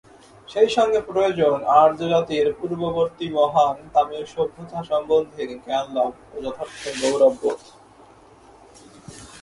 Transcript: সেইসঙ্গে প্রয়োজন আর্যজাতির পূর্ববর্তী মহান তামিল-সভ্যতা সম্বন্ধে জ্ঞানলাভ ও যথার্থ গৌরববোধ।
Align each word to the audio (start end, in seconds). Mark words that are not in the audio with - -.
সেইসঙ্গে 0.49 0.99
প্রয়োজন 1.09 1.57
আর্যজাতির 1.81 2.47
পূর্ববর্তী 2.59 3.25
মহান 3.29 3.75
তামিল-সভ্যতা 3.93 4.79
সম্বন্ধে 4.89 5.43
জ্ঞানলাভ 5.65 6.11
ও 6.33 6.35
যথার্থ 6.43 6.81
গৌরববোধ। 7.01 7.59